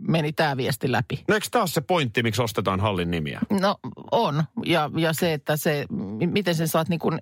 [0.00, 1.24] meni tämä viesti läpi.
[1.28, 3.40] No eikö tämä ole se pointti, miksi ostetaan hallin nimiä?
[3.60, 3.76] No
[4.10, 4.44] on.
[4.64, 5.86] Ja, ja se, että se,
[6.32, 7.18] miten sen saat niin kuin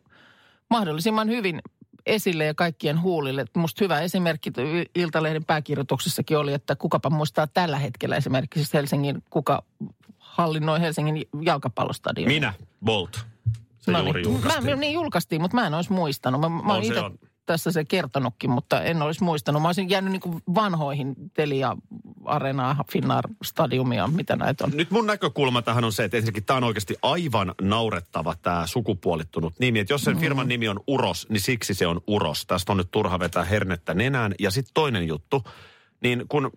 [0.70, 1.62] mahdollisimman hyvin
[2.06, 3.44] esille ja kaikkien huulille.
[3.56, 4.52] Musta hyvä esimerkki
[4.94, 9.62] Iltalehden pääkirjoituksessakin oli, että kukapa muistaa tällä hetkellä esimerkiksi Helsingin, kuka
[10.18, 12.28] hallinnoi Helsingin jalkapallostadion.
[12.28, 13.26] Minä, Bolt.
[13.80, 14.32] Se No juuri niin.
[14.32, 14.76] julkaistiin.
[14.76, 16.40] Mä, niin julkaistiin, mutta mä en olisi muistanut.
[16.40, 17.18] Mä, mä No, olen se itse on.
[17.52, 19.62] Tässä se kertonutkin, mutta en olisi muistanut.
[19.62, 21.76] Mä olisin jäänyt niin vanhoihin Telia
[22.24, 24.70] Areenaa, Finnair Stadiumia, mitä näitä on.
[24.74, 29.54] Nyt mun näkökulma tähän on se, että ensinnäkin tämä on oikeasti aivan naurettava tämä sukupuolittunut
[29.58, 29.78] nimi.
[29.78, 32.46] Että jos sen firman nimi on Uros, niin siksi se on Uros.
[32.46, 34.34] Tästä on nyt turha vetää hernettä nenään.
[34.38, 35.42] Ja sitten toinen juttu,
[36.02, 36.50] niin kun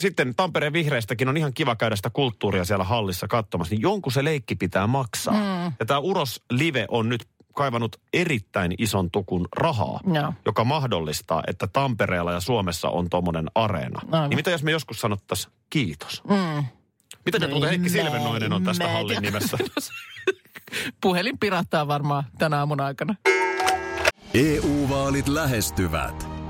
[0.00, 4.24] sitten Tampereen vihreistäkin on ihan kiva käydä sitä kulttuuria siellä hallissa katsomassa, niin jonkun se
[4.24, 5.34] leikki pitää maksaa.
[5.34, 5.72] Mm.
[5.80, 7.28] Ja tämä Uros Live on nyt
[7.58, 10.32] kaivannut erittäin ison tukun rahaa, Joo.
[10.46, 14.00] joka mahdollistaa, että Tampereella ja Suomessa on tuommoinen areena.
[14.12, 14.30] Aivan.
[14.30, 16.22] Niin mitä jos me joskus sanottaisiin kiitos?
[16.28, 16.64] Mm.
[17.26, 19.58] Mitä mieltä muuten Heikki Mä- Silvennoinen on tästä hallin nimessä?
[21.02, 23.14] Puhelin pirattaa varmaan tänä aamun aikana.
[24.34, 26.37] EU-vaalit lähestyvät.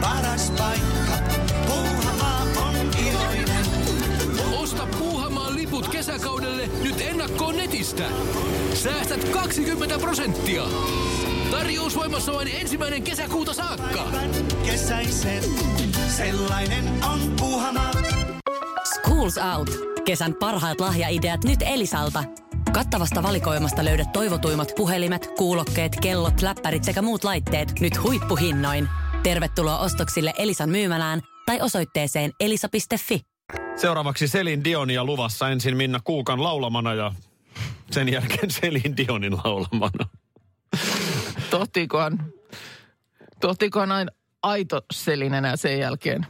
[0.00, 1.12] Paras paikka.
[1.66, 2.76] Puuhamaa on
[3.08, 3.66] iloinen.
[4.58, 8.04] Osta Puuhamaan liput kesäkaudelle nyt ennakkoon netistä.
[8.74, 10.62] Säästät 20 prosenttia.
[11.50, 14.06] Tarjous voimassa vain ensimmäinen kesäkuuta saakka.
[14.66, 15.42] Kesäisen.
[16.16, 17.90] Sellainen on Puuhamaa.
[18.84, 19.70] Schools Out.
[20.04, 22.24] Kesän parhaat lahjaideat nyt Elisalta.
[22.72, 28.88] Kattavasta valikoimasta löydät toivotuimmat puhelimet, kuulokkeet, kellot, läppärit sekä muut laitteet nyt huippuhinnoin.
[29.22, 33.20] Tervetuloa ostoksille Elisan myymälään tai osoitteeseen elisa.fi.
[33.76, 37.12] Seuraavaksi Selin Dionia luvassa ensin Minna Kuukan laulamana ja
[37.90, 40.08] sen jälkeen Selin Dionin laulamana.
[41.50, 42.24] Tohtiikohan,
[43.40, 44.10] tohtiikohan aina
[44.42, 46.26] aito selin enää sen jälkeen.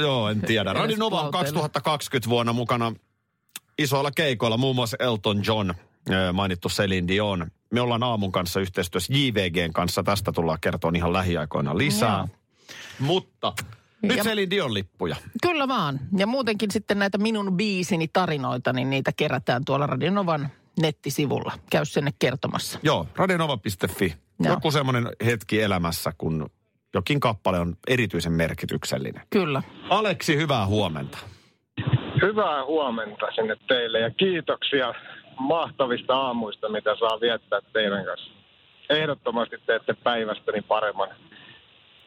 [0.00, 0.72] Joo, en tiedä.
[0.72, 1.44] Radio Nova on lauteille.
[1.46, 2.92] 2020 vuonna mukana
[3.78, 5.70] isoilla keikoilla, muun muassa Elton John,
[6.10, 7.50] ö, mainittu Celine Dion.
[7.74, 10.02] Me ollaan aamun kanssa yhteistyössä JVGn kanssa.
[10.02, 12.16] Tästä tullaan kertoa ihan lähiaikoina lisää.
[12.18, 12.28] Joo.
[12.98, 13.52] Mutta
[14.02, 15.16] nyt Ja- Celine Dion lippuja.
[15.42, 16.00] Kyllä vaan.
[16.16, 20.48] Ja muutenkin sitten näitä minun biisini tarinoita, niin niitä kerätään tuolla Radionovan
[20.80, 21.52] nettisivulla.
[21.70, 22.78] Käy sinne kertomassa.
[22.82, 24.14] Joo, radionova.fi.
[24.40, 24.54] Joo.
[24.54, 26.50] Joku semmoinen hetki elämässä, kun
[26.94, 29.22] jokin kappale on erityisen merkityksellinen.
[29.30, 29.62] Kyllä.
[29.90, 31.18] Aleksi, hyvää huomenta.
[32.22, 34.94] Hyvää huomenta sinne teille ja kiitoksia
[35.38, 38.30] mahtavista aamuista, mitä saa viettää teidän kanssa.
[38.90, 41.08] Ehdottomasti teette päivästäni paremman.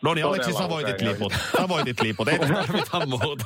[0.02, 1.34] No niin, Aleksi, sä voitit liput.
[1.58, 3.46] Sä voitit liput, ei tarvita muuta.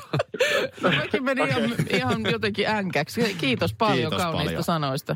[0.81, 3.35] Mäkin meni ihan, ihan jotenkin änkäksi.
[3.39, 4.63] Kiitos paljon Kiitos kauniista paljon.
[4.63, 5.15] sanoista.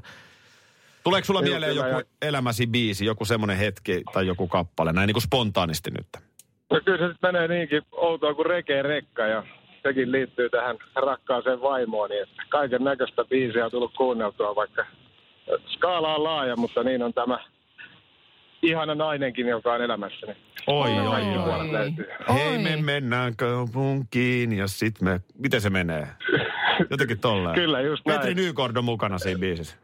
[1.03, 5.07] Tuleeko sulla mieleen kyllä, joku ja- elämäsi biisi, joku semmoinen hetki tai joku kappale, näin
[5.07, 6.07] niin kuin spontaanisti nyt?
[6.69, 9.43] No kyllä se menee niinkin outoa kuin rekee rekka ja
[9.87, 12.17] sekin liittyy tähän rakkaaseen vaimooni.
[12.17, 14.85] Että kaiken näköistä biisiä on tullut kuunneltua, vaikka
[15.67, 17.39] skaala on laaja, mutta niin on tämä
[18.61, 20.35] ihana nainenkin, joka on elämässäni.
[20.67, 21.71] Oi, oi, oi.
[21.71, 22.05] löytyy.
[22.33, 22.63] Hei, Oi.
[22.63, 25.21] me mennään kaupunkiin ja sit me...
[25.39, 26.07] Miten se menee?
[26.89, 27.55] Jotenkin tolleen.
[27.55, 28.19] Kyllä, just näin.
[28.19, 29.77] Petri Nykord on mukana siinä biisissä.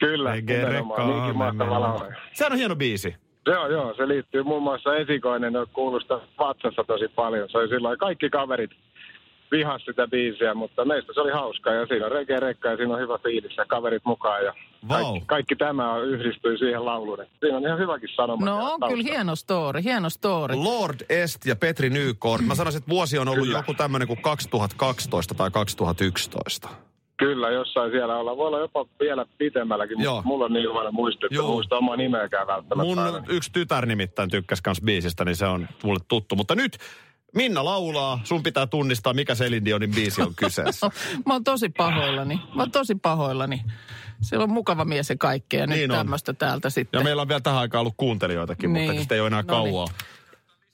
[0.00, 2.14] Kyllä, nimenomaan.
[2.32, 3.16] Sehän on hieno biisi.
[3.46, 7.48] Joo, joo, se liittyy muun muassa esikoinen, no, kuulostaa vatsassa tosi paljon.
[7.50, 8.70] Se oli silloin kaikki kaverit
[9.50, 12.94] vihas sitä biisiä, mutta meistä se oli hauskaa ja siinä on reggae rekka ja siinä
[12.94, 14.54] on hyvä fiilis ja kaverit mukaan ja
[14.88, 15.02] Vau.
[15.04, 17.18] kaikki, kaikki tämä on- yhdistyy siihen lauluun.
[17.40, 18.46] Siinä on ihan hyväkin sanoma.
[18.46, 20.54] No on kyllä hieno story, hieno story.
[20.56, 22.42] Lord Est ja Petri Nykord.
[22.42, 23.58] Mä sanoisin, että vuosi on ollut Kyllä.
[23.58, 26.68] joku tämmöinen kuin 2012 tai 2011.
[27.16, 28.36] Kyllä, jossain siellä ollaan.
[28.36, 30.14] Voi olla jopa vielä pitemmälläkin, Joo.
[30.14, 31.46] mutta mulla on niin huono muisti, että Joo.
[31.48, 32.88] muista omaa nimeäkään välttämättä.
[32.88, 33.22] Mun aina.
[33.28, 36.36] yksi tytär nimittäin tykkäsi kans biisistä, niin se on mulle tuttu.
[36.36, 36.78] Mutta nyt
[37.34, 40.90] Minna laulaa, sun pitää tunnistaa, mikä Celine Dionin biisi on kyseessä.
[41.26, 42.40] Mä oon tosi pahoillani.
[42.54, 43.64] Mä oon tosi pahoillani.
[44.20, 45.96] Siellä on mukava mies ja kaikkea ja nyt Niin on.
[45.96, 46.98] tämmöistä täältä sitten.
[46.98, 49.02] Ja meillä on vielä tähän aikaan ollut kuuntelijoitakin, mutta Niin.
[49.02, 49.72] sitä ei ole enää No niin.
[49.72, 49.86] kauaa.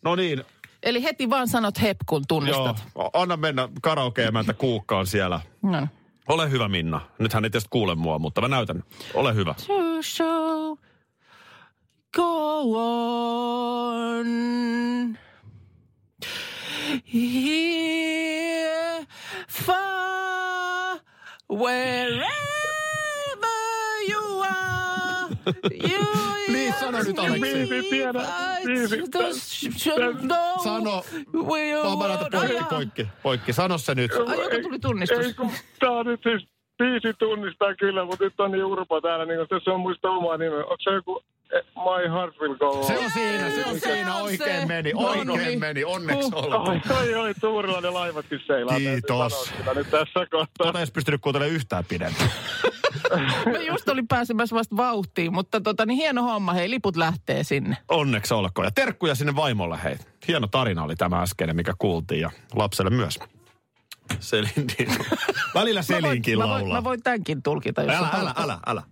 [0.02, 0.44] No niin,
[0.82, 2.24] Eli heti vaan sanot hep, kun joo.
[2.28, 2.82] tunnistat.
[3.12, 5.40] Anna mennä karaoke-emäntä Kuukka on siellä.
[5.62, 5.88] No.
[6.28, 7.00] Ole hyvä Minna.
[7.18, 8.84] Nythän ei tietysti kuule mua, mutta mä näytän.
[9.14, 9.54] Ole hyvä.
[9.66, 10.76] To show,
[12.16, 12.60] go
[14.20, 14.26] on.
[17.04, 19.06] Here,
[19.48, 20.98] far,
[21.48, 22.26] wherever
[24.08, 25.28] you are.
[25.88, 26.06] You
[26.52, 27.40] Niin, sano nyt, Aleksi.
[27.40, 28.20] Biisi, tiedä,
[28.66, 29.02] biisi.
[30.64, 31.02] Sano.
[31.84, 33.52] Vaan mä näytän poikki, poikki, poikki.
[33.52, 34.10] Sano se nyt.
[34.26, 35.26] Ai, joka tuli tunnistus.
[35.26, 36.48] Ei, kun tää on nyt siis
[36.78, 40.36] biisi tunnistaa kyllä, mutta nyt on niin urpo täällä, niin kun se on muista omaa
[40.36, 40.58] nimeä.
[40.58, 41.22] Onko se joku
[41.76, 42.84] My Heart Will Go On?
[42.86, 44.14] Se on siinä, se on Se siinä.
[44.14, 44.66] on Oikein se.
[44.66, 45.60] meni, No oikein niin.
[45.60, 45.84] meni.
[45.84, 46.68] Onneksi olkoon.
[46.68, 48.76] Oi, oi, oi, Tuurilla ne laivatkin seilaa.
[48.76, 49.52] Kiitos.
[49.74, 50.66] nyt tässä kohtaa.
[50.66, 52.30] Ei olisi pystynyt kuuntelemaan yhtään pidempään.
[53.52, 56.52] Mä just olin pääsemässä vasta vauhtiin, mutta tota, niin hieno homma.
[56.52, 57.76] Hei, liput lähtee sinne.
[57.88, 58.66] Onneksi olkoon.
[58.66, 59.96] Ja terkkuja sinne vaimolle, hei.
[60.28, 62.20] Hieno tarina oli tämä äskeinen, mikä kuultiin.
[62.20, 63.18] Ja lapselle myös.
[64.20, 64.50] Selin.
[65.54, 66.78] Välillä Selinkin mä voin, laulaa.
[66.80, 68.38] mä voin tämänkin tulkita, jos Älä, älä, haluat.
[68.38, 68.82] älä, älä.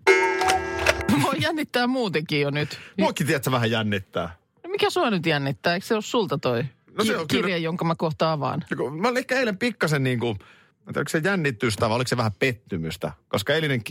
[1.46, 2.78] Jännittää muutenkin jo nyt.
[2.98, 4.36] Muakin tiedätkö vähän jännittää.
[4.68, 5.74] Mikä sua nyt jännittää?
[5.74, 6.64] Eikö se ole sulta toi
[6.98, 8.64] No se ki- on kyllä- kirja, jonka mä kohta avaan?
[9.00, 12.32] Mä olin ehkä eilen pikkasen niin kuin, tiedän, oliko se jännitystä vai oliko se vähän
[12.38, 13.12] pettymystä?
[13.28, 13.82] Koska eilinen,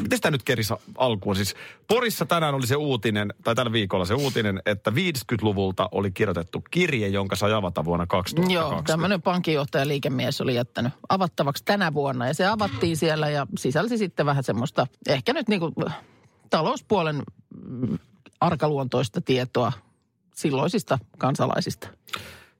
[0.00, 1.36] miten sitä nyt kerisi alkuun?
[1.36, 1.54] Siis
[1.88, 7.08] Porissa tänään oli se uutinen, tai tällä viikolla se uutinen, että 50-luvulta oli kirjoitettu kirje,
[7.08, 8.74] jonka sai avata vuonna 2020.
[8.76, 12.26] Joo, tämmöinen pankinjohtaja liikemies oli jättänyt avattavaksi tänä vuonna.
[12.26, 15.72] Ja se avattiin siellä ja sisälsi sitten vähän semmoista, ehkä nyt niinku
[16.50, 17.22] talouspuolen
[17.66, 17.98] mm,
[18.40, 19.72] arkaluontoista tietoa
[20.34, 21.88] silloisista kansalaisista.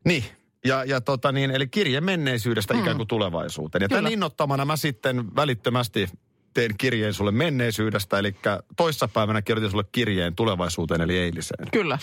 [0.05, 0.25] Niin.
[0.65, 2.81] Ja, ja tota niin, eli kirje menneisyydestä mm.
[2.81, 3.83] ikään kuin tulevaisuuteen.
[3.83, 3.99] Ja Kyllä.
[3.99, 6.09] tämän innoittamana mä sitten välittömästi
[6.55, 8.37] tein kirjeen sulle menneisyydestä, eli
[8.77, 11.69] toissapäivänä kirjoitin sulle kirjeen tulevaisuuteen, eli eiliseen.
[11.73, 11.99] Kyllä.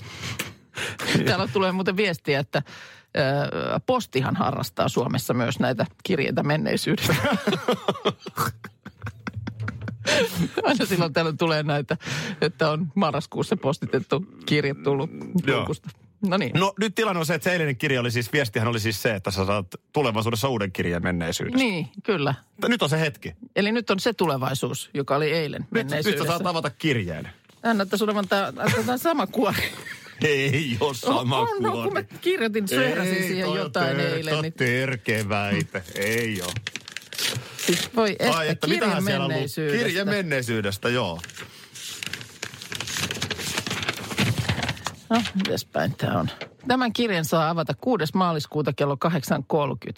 [1.26, 2.62] Täällä tulee muuten viestiä, että
[3.86, 7.15] postihan harrastaa Suomessa myös näitä kirjeitä menneisyydestä.
[10.63, 11.98] Aina silloin tällöin tulee näitä,
[12.41, 15.10] että on marraskuussa postitettu kirje tullut
[15.48, 15.60] Joo.
[15.60, 15.89] luukusta.
[16.22, 16.52] No niin.
[16.54, 19.15] No nyt tilanne on se, että se eilinen kirja oli siis, viestihän oli siis se,
[19.15, 21.58] että sä saat tulevaisuudessa uuden kirjeen menneisyydestä.
[21.58, 22.34] Niin, kyllä.
[22.52, 23.34] Mutta Nyt on se hetki.
[23.56, 27.30] Eli nyt on se tulevaisuus, joka oli eilen Nyt, nyt sä saat avata kirjeen.
[27.63, 28.54] Hän näyttäisi olevan tämä,
[28.86, 29.72] tämä sama kuori.
[30.24, 34.41] Ei ole sama on, no, kun mä kirjoitin, söhräsin siihen jotain eilen.
[34.41, 35.82] Niin, Terkeväitä.
[35.96, 36.54] Ei ole.
[37.67, 39.86] Siis voi että, Ai, että kirje menneisyydestä.
[39.88, 41.19] Kirje menneisyydestä, joo.
[45.10, 46.30] No, mitäs päin tämä on?
[46.67, 48.06] Tämän kirjan saa avata 6.
[48.13, 48.97] maaliskuuta kello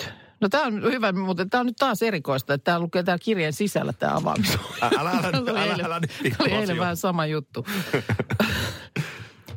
[0.04, 0.12] 8.30.
[0.42, 3.54] No tämä on hyvä, mutta tämä on nyt taas erikoista, että tämä lukee täällä kirjeen
[3.54, 4.52] sisällä tämä avaaminen.
[4.84, 7.66] Ä- Älä, älä, oli älä, eilen- älä, nyt oli eilen vähän sama juttu.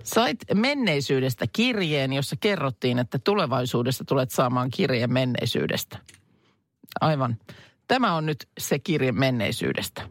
[0.02, 5.98] Sait menneisyydestä kirjeen, jossa kerrottiin, että tulevaisuudessa tulet saamaan kirjeen menneisyydestä.
[7.00, 7.36] Aivan.
[7.92, 10.08] Tämä on nyt se kirje menneisyydestä.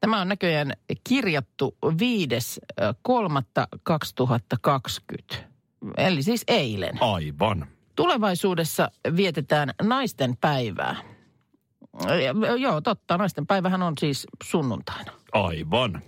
[0.00, 0.72] Tämä on näköjään
[1.08, 1.92] kirjattu 5.3.2020.
[5.96, 7.02] Eli siis eilen.
[7.02, 7.66] Aivan.
[7.96, 10.96] Tulevaisuudessa vietetään naisten päivää.
[12.06, 13.18] Ja, Joo, totta.
[13.18, 15.12] Naisten päivähän on siis sunnuntaina.
[15.32, 16.02] Aivan.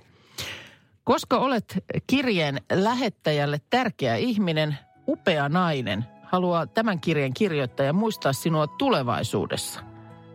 [1.05, 9.90] Koska olet kirjeen lähettäjälle tärkeä ihminen, upea nainen, haluaa tämän kirjeen kirjoittaja muistaa sinua tulevaisuudessa.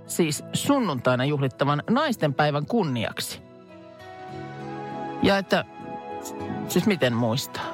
[0.07, 3.41] Siis sunnuntaina juhlittavan naisten päivän kunniaksi.
[5.23, 5.65] Ja että,
[6.67, 7.65] siis miten muistaa?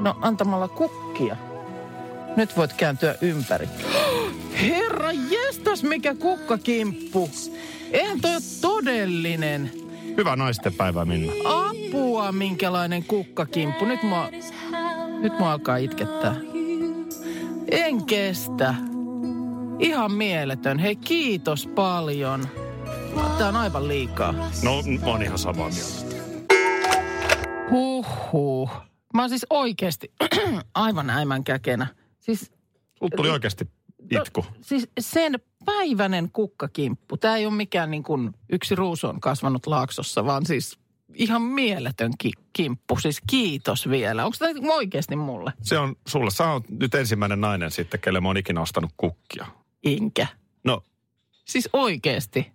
[0.00, 1.36] No antamalla kukkia.
[2.36, 3.68] Nyt voit kääntyä ympäri.
[4.68, 7.30] Herra jestas, mikä kukkakimppu.
[7.90, 9.70] Eihän toi ole todellinen.
[10.16, 11.32] Hyvää naisten päivää, Minna.
[11.44, 11.76] Apua!
[12.16, 13.84] Apua, minkälainen kukkakimppu.
[13.84, 14.28] Nyt mua,
[15.20, 16.36] nyt mua alkaa itkettää.
[17.70, 18.74] En kestä.
[19.78, 20.78] Ihan mieletön.
[20.78, 22.48] Hei, kiitos paljon.
[23.38, 24.32] Tää on aivan liikaa.
[24.62, 26.16] No, mä oon ihan samaa mieltä.
[27.70, 28.70] Huhhuh.
[29.14, 30.12] Mä oon siis oikeasti
[30.74, 31.86] aivan äimän käkenä.
[32.20, 32.52] Siis,
[33.00, 33.68] Mut tuli oikeasti
[34.10, 34.40] itku.
[34.40, 37.16] No, siis sen päivänen kukkakimppu.
[37.16, 40.78] Tämä ei ole mikään niin kuin yksi ruusu on kasvanut laaksossa, vaan siis
[41.14, 42.96] ihan mieletön ki- kimppu.
[43.00, 44.24] Siis kiitos vielä.
[44.24, 45.52] Onko tämä oikeasti mulle?
[45.62, 46.30] Se on sulle.
[46.30, 49.46] Sä oot nyt ensimmäinen nainen sitten, kelle mä oon ikinä ostanut kukkia.
[49.90, 50.26] Inkä.
[50.64, 50.82] No,
[51.44, 52.52] Siis oikeasti.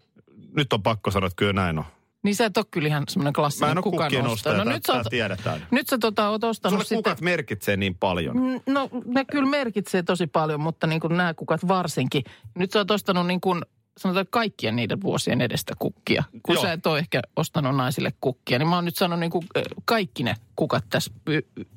[0.56, 1.86] nyt on pakko sanoa, että kyllä näin on.
[2.24, 4.58] Niin sä et ole kyllä ihan semmoinen Mä en klassinen ole kukkien ostaja.
[4.58, 5.68] No nyt sä, oot, tiedetään.
[5.72, 6.98] nyt sä tota, oot ostanut Sulle sitten...
[6.98, 8.38] kukat merkitsee niin paljon.
[8.38, 12.24] Mm, No ne kyllä merkitsee tosi paljon, mutta niin kuin nämä kukat varsinkin.
[12.56, 13.62] Nyt sä oot ostanut niin kuin
[13.98, 16.24] sanotaan kaikkien niiden vuosien edestä kukkia.
[16.44, 16.64] Kun Joo.
[16.64, 19.46] sä et ole ehkä ostanut naisille kukkia, niin mä oon nyt sanonut niin kuin
[19.86, 21.12] kaikki ne kukat tässä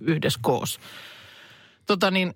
[0.01, 0.79] yhdessä koos.
[1.87, 2.35] Tota niin,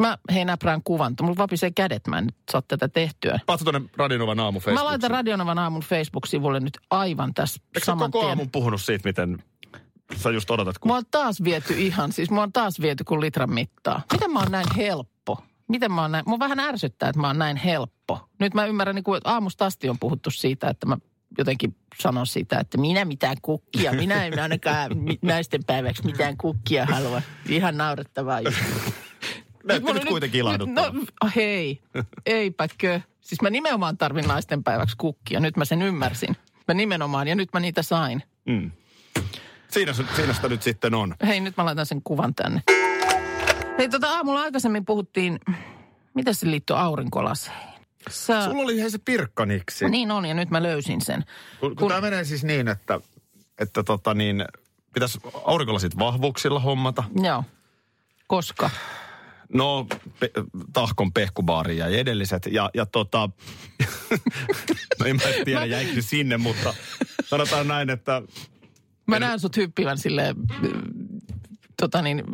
[0.00, 1.14] mä hei näprään kuvan.
[1.20, 3.40] Mulla vapisee kädet, mä en nyt saa tätä tehtyä.
[3.46, 8.20] Paatko tuonne Radinovan aamu Mä laitan Radionavan aamun Facebook-sivulle nyt aivan tässä Eikö saman koko
[8.24, 8.28] tien.
[8.28, 9.42] aamun puhunut siitä, miten
[10.16, 10.88] sä just odotat, kun...
[10.88, 14.02] Mua on taas viety ihan, siis mua on taas viety kuin litran mittaa.
[14.12, 15.44] Miten mä oon näin helppo?
[15.68, 16.24] Miten mä oon näin?
[16.26, 18.28] Mua vähän ärsyttää, että mä oon näin helppo.
[18.38, 20.96] Nyt mä ymmärrän, niin kuin, että aamusta asti on puhuttu siitä, että mä
[21.38, 24.90] jotenkin sanon sitä, että minä mitään kukkia, minä en ainakaan
[25.22, 27.22] naisten päiväksi mitään kukkia halua.
[27.48, 28.40] Ihan naurettavaa.
[28.40, 28.60] juttu.
[29.64, 30.92] Näytti mulla nyt kuitenkin ilahduttava.
[31.22, 31.80] No hei,
[32.26, 33.00] eipäkö.
[33.20, 35.40] Siis mä nimenomaan tarvin naisten päiväksi kukkia.
[35.40, 36.36] Nyt mä sen ymmärsin.
[36.68, 38.22] Mä nimenomaan, ja nyt mä niitä sain.
[38.46, 38.70] Mm.
[39.68, 41.14] Siinä, siinä sitä nyt sitten on.
[41.26, 42.62] Hei, nyt mä laitan sen kuvan tänne.
[43.78, 45.40] Hei, tota aamulla aikaisemmin puhuttiin,
[46.14, 47.72] mitä se liittyy aurinkolaseihin?
[48.10, 48.44] Sä...
[48.44, 49.88] Sulla oli hei se pirkkaniksi.
[49.88, 51.24] Niin on, ja nyt mä löysin sen.
[51.60, 53.00] Kun, kun, Kun- tämä menee siis niin, että,
[53.58, 54.44] että tota niin,
[54.94, 57.04] pitäisi aurinkolasit vahvuuksilla hommata.
[57.22, 57.44] Joo.
[58.26, 58.70] Koska?
[59.54, 59.86] No,
[60.20, 60.30] pe,
[60.72, 62.46] tahkon pehkubaari jäi edelliset.
[62.46, 63.28] Ja, ja tota,
[65.00, 66.74] no en mä tiedä, jäikö se sinne, mutta
[67.24, 68.22] sanotaan näin, että
[69.06, 70.58] Mä näen sut hyppivän silleen, äh,
[71.80, 72.24] tota niin,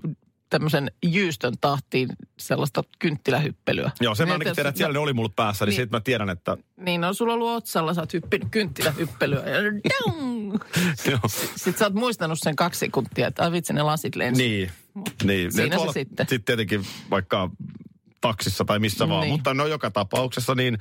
[0.50, 3.90] tämmöisen jyystön tahtiin sellaista kynttilähyppelyä.
[4.00, 5.76] joo, sen mä Niin, ainakin tiedän, että siellä ne oli mulla päässä, niin, Niin.
[5.76, 9.42] siitä mä tiedän, että Niin, no sulla on ollut otsalla, sä oot hyppinyt kynttilähyppelyä.
[9.48, 11.18] Ja.
[11.56, 14.42] Sitten sä oot muistanut sen kaksi sekuntia, että ai vitsi, ne lasit lensi.
[14.42, 14.70] Niin,
[15.24, 15.52] niin.
[15.52, 16.26] Siinä se tuolla sitten.
[16.28, 17.50] Sitten tietenkin vaikka
[18.20, 19.32] taksissa tai missä vaan, Niin.
[19.32, 20.78] mutta no joka tapauksessa niin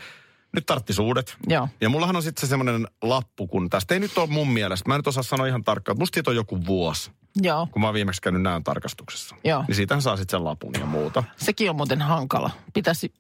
[0.53, 1.38] nyt tarttis uudet.
[1.47, 1.67] Joo.
[1.82, 4.95] Ja mullahan on sitten se semmoinen lappu, kun tästä ei nyt ole mun mielestä, mä
[4.95, 7.88] en nyt osaa sanoa ihan tarkkaan, mutta musta siitä on joku vuosi, Joo, kun mä
[7.88, 9.36] oon viimeksi käynyt näön tarkastuksessa.
[9.43, 9.63] Joo.
[9.67, 11.23] Niin siitähän saa sitten sen lapun ja muuta.
[11.38, 12.49] sekin on muuten hankala.
[12.73, 13.13] Pitäisi,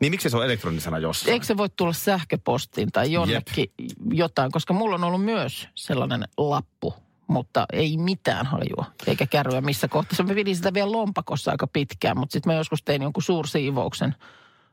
[0.00, 1.32] Niin miksi se on elektronisena jossain?
[1.32, 3.66] eikö se voi tulla sähköpostiin tai jonnekin
[4.12, 6.94] jotain, koska mulla on ollut myös sellainen lappu,
[7.26, 10.26] mutta ei mitään hajua, eikä kärryä missä kohtaa.
[10.26, 14.14] Mä pidin sitä vielä lompakossa aika pitkään, mutta sitten mä joskus tein jonkun suursiivouksen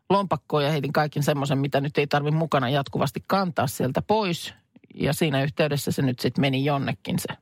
[0.10, 4.54] lompakkoon ja heitin kaiken semmoisen, mitä nyt ei tarvi mukana jatkuvasti kantaa sieltä pois.
[4.96, 7.38] Ja siinä yhteydessä se nyt sitten meni jonnekin se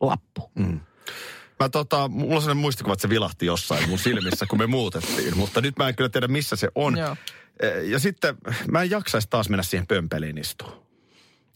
[0.00, 0.50] lappu.
[1.60, 5.36] Mä tota, mulla on sellainen muistikuva, että se vilahti jossain mun silmissä, kun me muutettiin.
[5.36, 6.98] Mutta nyt mä en kyllä tiedä, missä se on.
[6.98, 7.16] Joo.
[7.60, 8.36] Eh, Ja sitten
[8.70, 10.87] mä en jaksaisi taas mennä siihen pömpeliin istumaan.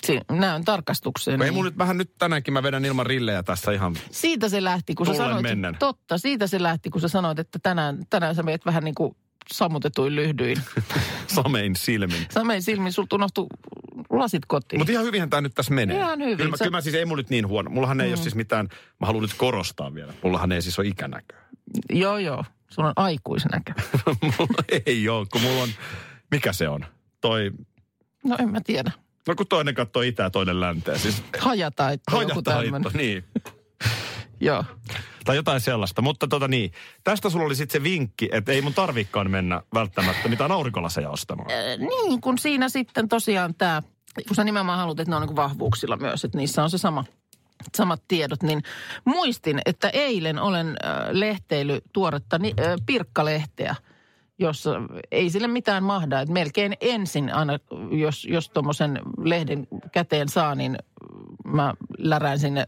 [0.07, 1.43] Si- näön tarkastukseen.
[1.43, 3.97] Ei niin- mun nyt vähän nyt tänäänkin mä vedän ilman rillejä tässä ihan.
[4.11, 5.77] Siitä se lähti, kun sä sanoit, mennen.
[5.79, 9.17] totta, siitä se lähti, kun sä sanoit, että tänään, tänään sä meet vähän niin kuin
[9.53, 10.59] sammutetuin lyhdyin.
[11.27, 12.27] samein silmin.
[12.31, 13.47] Samein silmin, sulta unohtui
[14.11, 14.81] lasit kotiin.
[14.81, 15.97] Mutta ihan hyvinhän tämä nyt tässä menee.
[15.97, 16.37] Ihan hyvin.
[16.37, 17.71] Kyllä mä, Sä- kyllä mä siis ei mulla nyt niin huono.
[17.71, 18.13] Mullahan ei mm.
[18.13, 18.69] ole siis mitään,
[19.01, 20.13] mä haluan nyt korostaa vielä.
[20.23, 21.39] Mullahan ei siis ole ikänäköä.
[21.93, 22.45] Joo, joo.
[22.71, 23.73] Sulla on aikuisnäkö.
[24.39, 25.69] mulla ei ole, kun mulla on,
[26.31, 26.85] mikä se on?
[27.21, 27.51] Toi,
[28.25, 28.91] No en mä tiedä.
[29.29, 30.99] No kun toinen katsoo itää, toinen länteen.
[30.99, 32.93] Siis Hajataitto, joku hajataitto, tämmöinen.
[32.95, 33.25] niin.
[34.41, 34.65] Joo.
[35.25, 36.03] Tai jotain sellaista.
[36.03, 36.73] Mutta tota niin,
[37.05, 41.51] tästä sulla oli sitten se vinkki, että ei mun tarvikaan mennä välttämättä mitään aurinkolaseja ostamaan.
[41.51, 43.83] Äh, niin, kun siinä sitten tosiaan tämä,
[44.29, 47.05] kun sä nimenomaan haluat, että ne on niin vahvuuksilla myös, että niissä on se sama,
[47.77, 48.63] samat tiedot, niin
[49.05, 53.75] muistin, että eilen olen äh, lehteily tuoretta ni, äh, pirkkalehteä,
[54.43, 54.71] jossa
[55.11, 56.21] ei sille mitään mahda.
[56.21, 57.59] Että melkein ensin aina,
[57.91, 60.79] jos, jos tuommoisen lehden käteen saa, niin
[61.45, 62.67] mä lärään sinne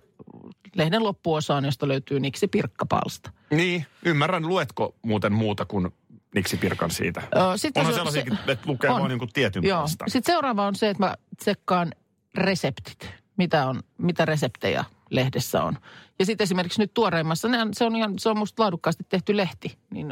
[0.75, 3.31] lehden loppuosaan, josta löytyy niksi pirkkapalsta.
[3.51, 4.49] Niin, ymmärrän.
[4.49, 5.91] Luetko muuten muuta kuin
[6.35, 7.23] Niksi Pirkan siitä?
[7.37, 9.01] Ö, sit Onhan se- sellaisiakin, se- että lukee on.
[9.01, 9.89] vain jonkun tietyn Joo.
[9.89, 11.93] Sitten seuraava on se, että mä tsekkaan
[12.35, 13.11] reseptit.
[13.37, 15.79] Mitä, on, mitä reseptejä lehdessä on.
[16.19, 19.79] Ja sitten esimerkiksi nyt tuoreimmassa, ne se on, ihan, se on musta laadukkaasti tehty lehti.
[19.91, 20.09] Niin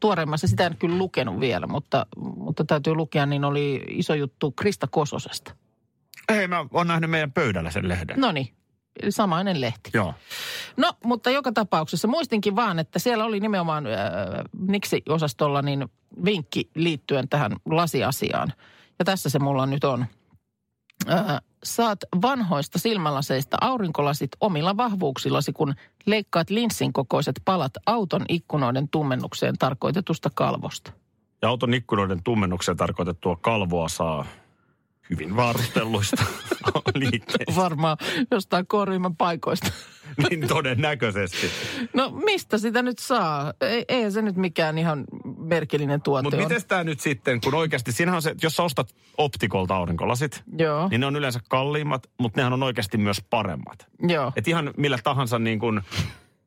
[0.00, 4.86] tuoreimmassa, sitä en kyllä lukenut vielä, mutta, mutta täytyy lukea, niin oli iso juttu Krista
[4.86, 5.54] Kososesta.
[6.32, 8.20] Hei, mä oon nähnyt meidän pöydällä sen lehden.
[8.20, 8.48] No niin,
[9.08, 9.90] samainen lehti.
[9.94, 10.14] Joo.
[10.76, 13.92] No, mutta joka tapauksessa muistinkin vaan, että siellä oli nimenomaan äh,
[14.68, 15.88] Niksi-osastolla niin
[16.24, 18.52] vinkki liittyen tähän lasiasiaan.
[18.98, 20.06] Ja tässä se mulla nyt on.
[21.10, 25.74] Äh, saat vanhoista silmälaseista aurinkolasit omilla vahvuuksillasi, kun
[26.06, 30.92] leikkaat linssin kokoiset palat auton ikkunoiden tummennukseen tarkoitetusta kalvosta.
[31.42, 34.26] Ja auton ikkunoiden tummennukseen tarkoitettua kalvoa saa
[35.10, 36.24] hyvin varustelluista
[36.94, 37.56] liikkeistä.
[37.56, 37.96] Varmaan
[38.30, 39.68] jostain korvimman paikoista.
[40.30, 41.50] niin todennäköisesti.
[41.94, 43.52] No mistä sitä nyt saa?
[43.60, 45.04] Ei, eihän se nyt mikään ihan
[45.38, 46.42] merkillinen tuote Mutta on.
[46.42, 50.88] miten tämä nyt sitten, kun oikeasti, siinähän on se, jos sä ostat optikolta aurinkolasit, Joo,
[50.88, 53.86] niin ne on yleensä kalliimmat, mutta nehän on oikeasti myös paremmat.
[54.08, 54.32] joo.
[54.36, 55.80] Et ihan millä tahansa niin kuin,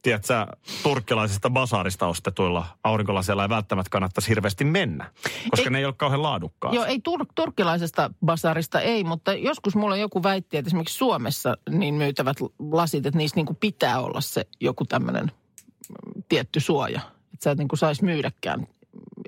[0.02, 0.46] tiedätkö,
[0.84, 5.12] turkkilaisesta basaarista ostetuilla aurinkolasilla ei välttämättä kannattaisi hirveästi mennä,
[5.50, 6.74] koska Ei- ne ei ole kauhean laadukkaat.
[6.74, 11.96] Joo, ei tur- turkkilaisesta basarista ei, mutta joskus mulla joku väitti, että esimerkiksi Suomessa niin
[11.96, 12.38] myytävät
[12.72, 17.02] lasit, että niissä niin kuin pitää olla se joku tämmöinen mm, tietty suoja.
[17.34, 18.68] Että sä et niin kuin saisi myydäkään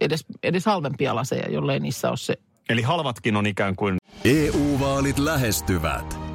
[0.02, 2.38] edes, edes halvempia laseja, jollei niissä ole se.
[2.70, 6.31] Eli halvatkin on ikään kuin EU-vaalit lähestyvät.